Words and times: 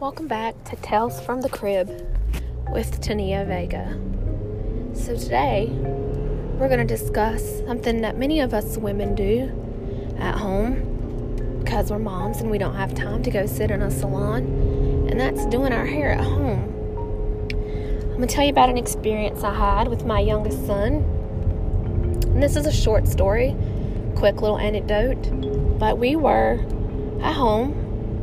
Welcome 0.00 0.28
back 0.28 0.64
to 0.64 0.76
Tales 0.76 1.20
from 1.20 1.42
the 1.42 1.50
Crib 1.50 1.90
with 2.72 3.02
Tania 3.02 3.44
Vega. 3.44 4.00
So, 4.94 5.14
today 5.14 5.68
we're 5.68 6.68
going 6.68 6.78
to 6.78 6.86
discuss 6.86 7.58
something 7.66 8.00
that 8.00 8.16
many 8.16 8.40
of 8.40 8.54
us 8.54 8.78
women 8.78 9.14
do 9.14 9.52
at 10.18 10.38
home 10.38 11.60
because 11.62 11.90
we're 11.90 11.98
moms 11.98 12.40
and 12.40 12.50
we 12.50 12.56
don't 12.56 12.76
have 12.76 12.94
time 12.94 13.22
to 13.24 13.30
go 13.30 13.44
sit 13.44 13.70
in 13.70 13.82
a 13.82 13.90
salon, 13.90 15.06
and 15.10 15.20
that's 15.20 15.44
doing 15.48 15.70
our 15.70 15.84
hair 15.84 16.12
at 16.12 16.24
home. 16.24 16.66
I'm 17.50 18.16
going 18.16 18.26
to 18.26 18.26
tell 18.26 18.44
you 18.44 18.52
about 18.52 18.70
an 18.70 18.78
experience 18.78 19.44
I 19.44 19.52
had 19.52 19.88
with 19.88 20.06
my 20.06 20.20
youngest 20.20 20.64
son. 20.66 21.04
And 22.22 22.42
this 22.42 22.56
is 22.56 22.64
a 22.64 22.72
short 22.72 23.06
story, 23.06 23.54
quick 24.16 24.40
little 24.40 24.58
anecdote, 24.58 25.78
but 25.78 25.98
we 25.98 26.16
were 26.16 26.54
at 27.20 27.34
home 27.34 27.79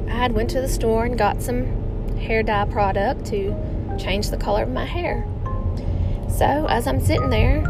I 0.10 0.14
had 0.14 0.34
went 0.34 0.50
to 0.52 0.62
the 0.62 0.68
store 0.68 1.06
and 1.06 1.18
got 1.18 1.42
some 1.42 2.18
hair 2.18 2.44
dye 2.44 2.66
product 2.66 3.26
to 3.28 3.56
change 3.98 4.30
the 4.30 4.38
color 4.38 4.64
of 4.64 4.70
my 4.70 4.86
hair. 4.86 5.26
So 6.30 6.68
as 6.68 6.88
I'm 6.88 7.00
sitting 7.00 7.30
there 7.30 7.64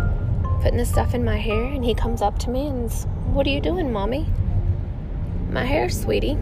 putting 0.61 0.77
this 0.77 0.89
stuff 0.89 1.13
in 1.13 1.23
my 1.23 1.37
hair, 1.37 1.65
and 1.65 1.85
he 1.85 1.93
comes 1.93 2.21
up 2.21 2.39
to 2.39 2.49
me 2.49 2.67
and 2.67 2.91
says, 2.91 3.05
"What 3.31 3.45
are 3.45 3.49
you 3.49 3.61
doing, 3.61 3.93
mommy?" 3.93 4.25
My 5.51 5.63
hair, 5.63 5.87
sweetie. 5.89 6.37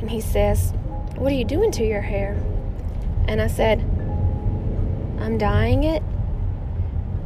And 0.00 0.10
he 0.10 0.20
says, 0.20 0.72
"What 1.16 1.30
are 1.32 1.36
you 1.36 1.44
doing 1.44 1.70
to 1.72 1.84
your 1.84 2.00
hair?" 2.00 2.36
And 3.28 3.40
I 3.40 3.46
said, 3.46 3.84
"I'm 5.20 5.38
dyeing 5.38 5.84
it." 5.84 6.02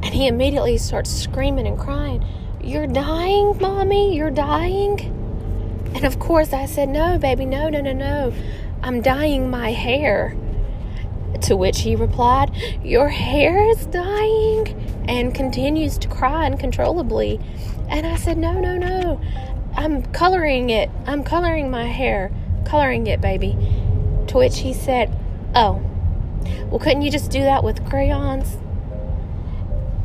And 0.02 0.12
he 0.12 0.26
immediately 0.26 0.76
starts 0.76 1.10
screaming 1.10 1.66
and 1.66 1.78
crying, 1.78 2.22
"You're 2.62 2.86
dying, 2.86 3.56
mommy! 3.60 4.14
You're 4.14 4.30
dying!" 4.30 5.00
And 5.94 6.04
of 6.04 6.18
course, 6.18 6.52
I 6.52 6.66
said, 6.66 6.88
No, 6.88 7.18
baby, 7.18 7.44
no, 7.44 7.68
no, 7.68 7.80
no, 7.80 7.92
no. 7.92 8.32
I'm 8.82 9.00
dyeing 9.00 9.50
my 9.50 9.70
hair. 9.70 10.36
To 11.42 11.56
which 11.56 11.80
he 11.80 11.96
replied, 11.96 12.50
Your 12.82 13.08
hair 13.08 13.68
is 13.70 13.86
dying, 13.86 15.04
and 15.08 15.34
continues 15.34 15.98
to 15.98 16.08
cry 16.08 16.46
uncontrollably. 16.46 17.40
And 17.88 18.06
I 18.06 18.16
said, 18.16 18.38
No, 18.38 18.60
no, 18.60 18.76
no. 18.76 19.20
I'm 19.76 20.02
coloring 20.12 20.70
it. 20.70 20.90
I'm 21.06 21.24
coloring 21.24 21.70
my 21.70 21.84
hair. 21.84 22.30
Coloring 22.64 23.06
it, 23.06 23.20
baby. 23.20 23.56
To 24.28 24.38
which 24.38 24.60
he 24.60 24.72
said, 24.72 25.16
Oh, 25.54 25.82
well, 26.66 26.78
couldn't 26.78 27.02
you 27.02 27.10
just 27.10 27.30
do 27.30 27.40
that 27.40 27.62
with 27.62 27.84
crayons? 27.88 28.56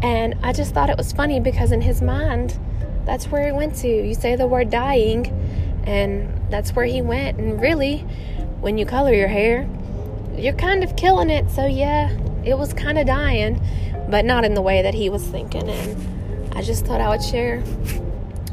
And 0.01 0.35
I 0.43 0.53
just 0.53 0.73
thought 0.73 0.89
it 0.89 0.97
was 0.97 1.11
funny 1.11 1.39
because 1.39 1.71
in 1.71 1.81
his 1.81 2.01
mind, 2.01 2.59
that's 3.05 3.25
where 3.27 3.45
he 3.45 3.51
went 3.51 3.75
to. 3.77 3.87
You 3.87 4.13
say 4.13 4.35
the 4.35 4.47
word 4.47 4.69
dying, 4.69 5.25
and 5.85 6.51
that's 6.51 6.75
where 6.75 6.85
he 6.85 7.01
went. 7.01 7.37
And 7.37 7.61
really, 7.61 7.99
when 8.61 8.77
you 8.77 8.85
color 8.85 9.13
your 9.13 9.27
hair, 9.27 9.67
you're 10.35 10.53
kind 10.53 10.83
of 10.83 10.95
killing 10.95 11.29
it. 11.29 11.49
So, 11.51 11.65
yeah, 11.65 12.15
it 12.43 12.57
was 12.57 12.73
kind 12.73 12.97
of 12.97 13.07
dying, 13.07 13.61
but 14.09 14.25
not 14.25 14.45
in 14.45 14.53
the 14.53 14.61
way 14.61 14.81
that 14.81 14.93
he 14.93 15.09
was 15.09 15.23
thinking. 15.25 15.69
And 15.69 16.55
I 16.55 16.61
just 16.61 16.85
thought 16.85 17.01
I 17.01 17.09
would 17.09 17.23
share 17.23 17.63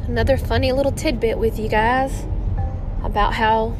another 0.07 0.37
funny 0.37 0.71
little 0.71 0.91
tidbit 0.91 1.37
with 1.37 1.59
you 1.59 1.69
guys 1.69 2.25
about 3.03 3.33
how 3.33 3.75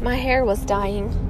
my 0.00 0.16
hair 0.16 0.44
was 0.44 0.64
dying. 0.64 1.22